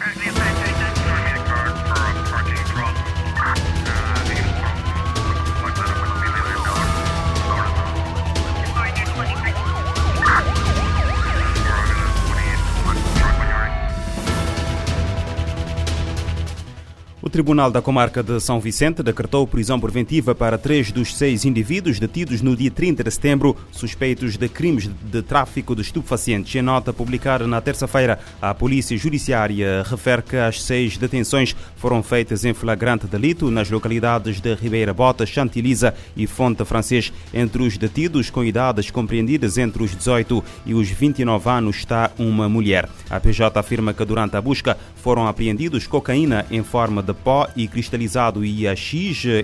[0.00, 0.29] Right,
[17.30, 22.00] O Tribunal da Comarca de São Vicente decretou prisão preventiva para três dos seis indivíduos
[22.00, 26.52] detidos no dia 30 de setembro, suspeitos de crimes de tráfico de estupefacientes.
[26.56, 32.44] Em nota publicada na terça-feira, a Polícia Judiciária refere que as seis detenções foram feitas
[32.44, 37.12] em flagrante delito nas localidades de Ribeira Bota, Chantiliza e Fonte Francês.
[37.32, 42.48] Entre os detidos com idades compreendidas entre os 18 e os 29 anos está uma
[42.48, 42.88] mulher.
[43.08, 47.46] A PJ afirma que durante a busca foram apreendidos cocaína em forma de de pó
[47.54, 48.94] e cristalizado IAX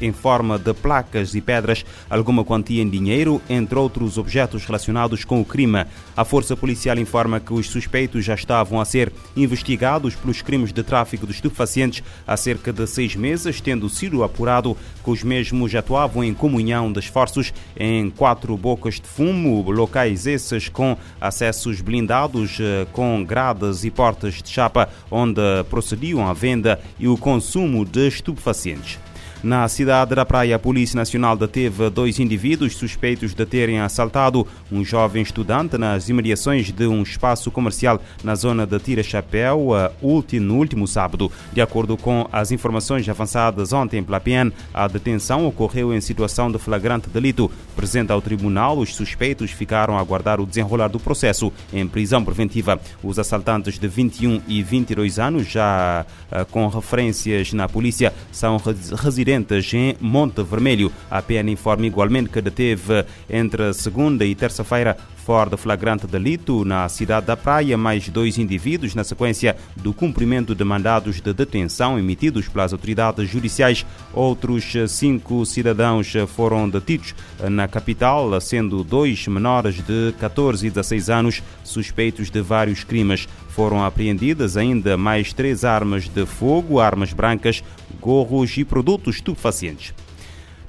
[0.00, 5.40] em forma de placas e pedras, alguma quantia em dinheiro, entre outros objetos relacionados com
[5.40, 5.84] o crime.
[6.16, 10.82] A Força Policial informa que os suspeitos já estavam a ser investigados pelos crimes de
[10.82, 16.24] tráfico de estupefacientes há cerca de seis meses, tendo sido apurado que os mesmos atuavam
[16.24, 22.86] em comunhão de esforços em quatro bocas de fumo, locais esses com acessos blindados, eh,
[22.92, 28.08] com grades e portas de chapa, onde procediam à venda e o consumo consumo de
[28.08, 29.09] estupefacientes.
[29.42, 34.84] Na cidade da Praia, a Polícia Nacional deteve dois indivíduos suspeitos de terem assaltado um
[34.84, 39.70] jovem estudante nas imediações de um espaço comercial na zona de Tira Chapéu
[40.02, 41.32] no último sábado.
[41.54, 46.58] De acordo com as informações avançadas ontem pela PN, a detenção ocorreu em situação de
[46.58, 47.50] flagrante delito.
[47.74, 52.78] Presente ao tribunal, os suspeitos ficaram a aguardar o desenrolar do processo em prisão preventiva.
[53.02, 58.60] Os assaltantes de 21 e 22 anos, já eh, com referências na polícia, são
[59.02, 60.92] residentes em Monte Vermelho.
[61.10, 66.88] A PN informa igualmente que deteve entre segunda e terça-feira fora de flagrante delito na
[66.88, 72.48] cidade da Praia mais dois indivíduos na sequência do cumprimento de mandados de detenção emitidos
[72.48, 73.86] pelas autoridades judiciais.
[74.12, 77.14] Outros cinco cidadãos foram detidos
[77.48, 83.28] na capital, sendo dois menores de 14 e 16 anos suspeitos de vários crimes.
[83.50, 87.62] Foram apreendidas ainda mais três armas de fogo, armas brancas,
[88.00, 89.94] gorros e produtos estupefacientes.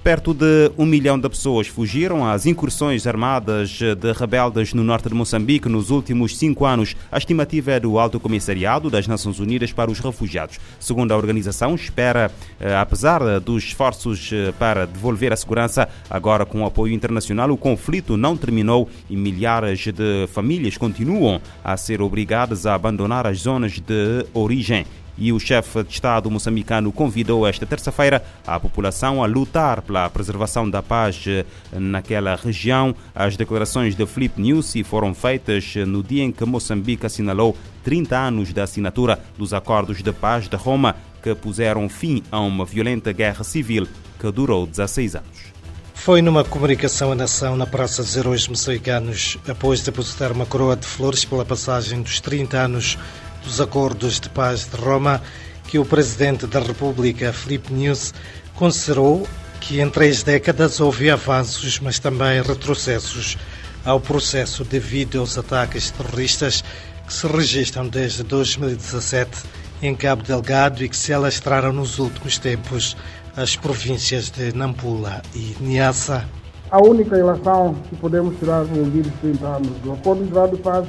[0.03, 5.13] Perto de um milhão de pessoas fugiram às incursões armadas de rebeldes no norte de
[5.13, 6.95] Moçambique nos últimos cinco anos.
[7.11, 10.59] A estimativa é do Alto Comissariado das Nações Unidas para os Refugiados.
[10.79, 16.63] Segundo a organização, espera, eh, apesar dos esforços eh, para devolver a segurança, agora com
[16.63, 22.65] o apoio internacional, o conflito não terminou e milhares de famílias continuam a ser obrigadas
[22.65, 24.83] a abandonar as zonas de origem
[25.17, 30.69] e o chefe de Estado moçambicano convidou esta terça-feira a população a lutar pela preservação
[30.69, 32.95] da paz eh, naquela região.
[33.13, 38.53] As declarações de Flip News foram feitas no dia em que Moçambique assinalou 30 anos
[38.53, 43.43] da assinatura dos Acordos de Paz de Roma, que puseram fim a uma violenta guerra
[43.43, 43.87] civil
[44.19, 45.51] que durou 16 anos.
[45.93, 50.85] Foi numa comunicação à nação na Praça dos Heróis Moçambicanos, após depositar uma coroa de
[50.85, 52.97] flores pela passagem dos 30 anos
[53.43, 55.21] dos Acordos de Paz de Roma,
[55.67, 58.13] que o Presidente da República, Filipe Nunes,
[58.55, 59.27] considerou
[59.59, 63.37] que em três décadas houve avanços, mas também retrocessos
[63.85, 66.63] ao processo devido aos ataques terroristas
[67.05, 69.43] que se registram desde 2017
[69.81, 72.95] em Cabo Delgado e que se alastraram nos últimos tempos
[73.35, 76.25] as províncias de Nampula e Niassa.
[76.69, 80.87] A única relação que podemos tirar ouvido de 30 anos do Acordo de Paz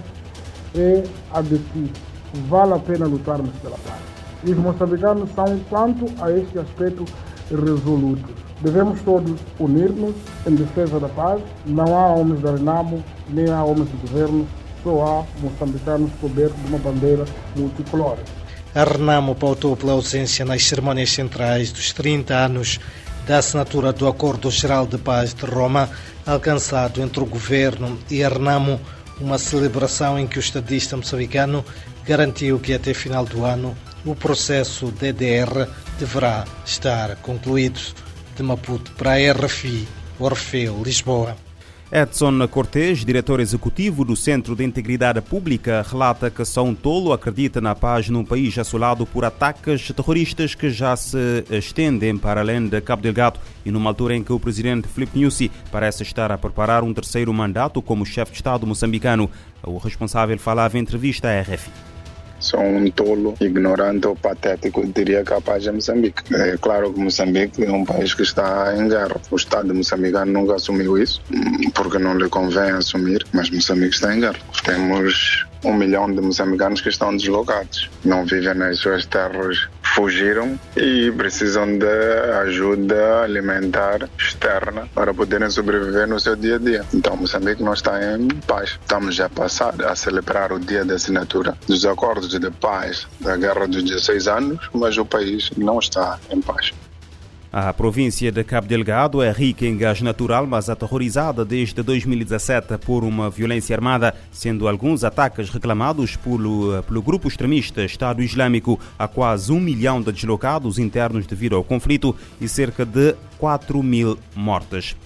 [0.76, 1.02] é
[1.32, 1.92] a de que
[2.48, 4.00] vale a pena lutarmos pela paz.
[4.44, 7.04] E os moçambicanos são, quanto a este aspecto,
[7.50, 8.34] resolutos.
[8.60, 10.14] Devemos todos unir-nos
[10.46, 11.40] em defesa da paz.
[11.66, 14.46] Não há homens da Renamo, nem há homens do governo,
[14.82, 17.24] só há moçambicanos cobertos de uma bandeira
[17.56, 18.16] multicolor.
[18.74, 22.80] A Renamo pautou pela ausência nas cerimônias centrais dos 30 anos
[23.26, 25.88] da assinatura do Acordo Geral de Paz de Roma,
[26.26, 28.80] alcançado entre o governo e a Renamo,
[29.20, 31.64] uma celebração em que o estadista moçambicano
[32.06, 35.68] garantiu que até final do ano o processo DDR
[35.98, 37.80] deverá estar concluído.
[38.34, 39.86] De Maputo para a RFI,
[40.18, 41.36] Orfeu, Lisboa.
[41.94, 47.74] Edson Cortes, diretor executivo do Centro de Integridade Pública, relata que um tolo acredita na
[47.74, 53.02] paz num país assolado por ataques terroristas que já se estendem para além de Cabo
[53.02, 56.94] Delgado e numa altura em que o presidente Filipe Nyusi parece estar a preparar um
[56.94, 59.30] terceiro mandato como chefe de Estado moçambicano.
[59.62, 61.91] O responsável falava em entrevista à RFI
[62.42, 66.22] sou um tolo, ignorante ou patético, diria capaz de Moçambique.
[66.34, 69.20] É claro que Moçambique é um país que está em guerra.
[69.30, 71.22] O Estado moçambicano nunca assumiu isso,
[71.74, 74.38] porque não lhe convém assumir, mas Moçambique está em guerra.
[74.64, 81.10] Temos um milhão de moçambicanos que estão deslocados, não vivem nas suas terras, fugiram e
[81.12, 81.86] precisam de
[82.42, 86.84] ajuda alimentar externa para poderem sobreviver no seu dia a dia.
[86.94, 88.78] Então, Moçambique não está em paz.
[88.80, 93.36] Estamos já a passar a celebrar o dia da assinatura dos acordos de paz da
[93.36, 96.72] Guerra dos 16 anos, mas o país não está em paz.
[97.54, 103.04] A província de Cabo Delgado é rica em gás natural, mas aterrorizada desde 2017 por
[103.04, 108.80] uma violência armada, sendo alguns ataques reclamados pelo, pelo grupo extremista Estado Islâmico.
[108.98, 114.18] Há quase um milhão de deslocados internos devido ao conflito e cerca de 4 mil
[114.34, 114.96] mortes.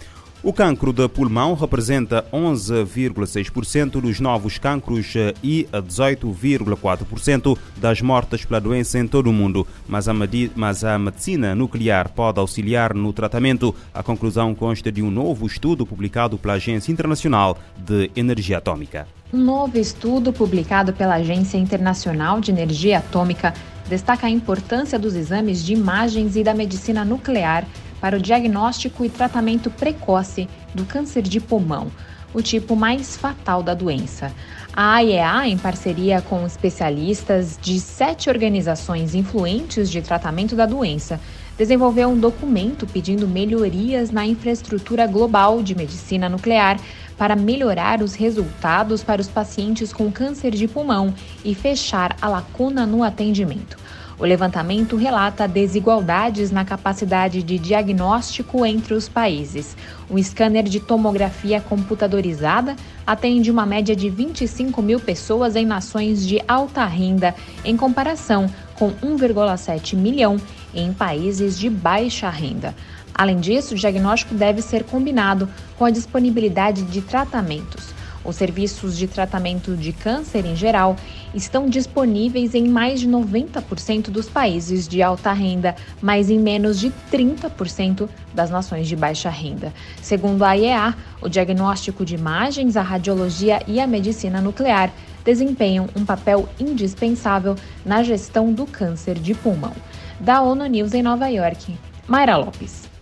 [0.47, 5.13] O cancro de pulmão representa 11,6% dos novos cancros
[5.43, 9.67] e 18,4% das mortes pela doença em todo o mundo.
[9.89, 10.13] Mas a,
[10.55, 13.75] mas a medicina nuclear pode auxiliar no tratamento.
[13.93, 19.09] A conclusão consta de um novo estudo publicado pela Agência Internacional de Energia Atômica.
[19.33, 23.53] Um novo estudo publicado pela Agência Internacional de Energia Atômica
[23.89, 27.67] destaca a importância dos exames de imagens e da medicina nuclear
[28.07, 31.91] para o diagnóstico e tratamento precoce do câncer de pulmão,
[32.33, 34.33] o tipo mais fatal da doença.
[34.73, 41.19] A AIEA, em parceria com especialistas de sete organizações influentes de tratamento da doença,
[41.59, 46.79] desenvolveu um documento pedindo melhorias na infraestrutura global de medicina nuclear
[47.19, 51.13] para melhorar os resultados para os pacientes com câncer de pulmão
[51.45, 53.77] e fechar a lacuna no atendimento.
[54.19, 59.77] O levantamento relata desigualdades na capacidade de diagnóstico entre os países.
[60.11, 62.75] Um scanner de tomografia computadorizada
[63.07, 68.91] atende uma média de 25 mil pessoas em nações de alta renda, em comparação com
[68.93, 70.39] 1,7 milhão
[70.75, 72.75] em países de baixa renda.
[73.15, 75.47] Além disso, o diagnóstico deve ser combinado
[75.79, 77.95] com a disponibilidade de tratamentos.
[78.27, 80.97] Os serviços de tratamento de câncer em geral
[81.33, 86.93] estão disponíveis em mais de 90% dos países de alta renda, mas em menos de
[87.13, 89.73] 30% das nações de baixa renda.
[90.03, 94.93] Segundo a IEA, o diagnóstico de imagens, a radiologia e a medicina nuclear
[95.25, 99.73] desempenham um papel indispensável na gestão do câncer de pulmão.
[100.19, 101.77] Da ONU News em Nova York,
[102.09, 102.96] Mayra Lopes.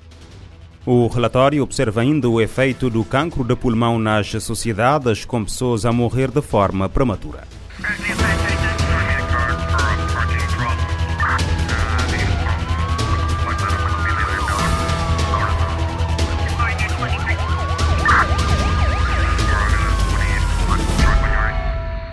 [0.87, 5.93] O relatório observa ainda o efeito do cancro de pulmão nas sociedades com pessoas a
[5.93, 7.45] morrer de forma prematura.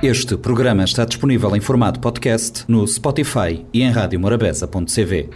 [0.01, 5.29] Este programa está disponível em formato podcast no Spotify e em radiomorabeza.cv.